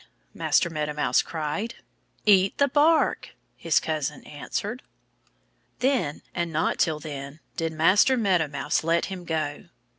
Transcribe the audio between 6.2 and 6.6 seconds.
and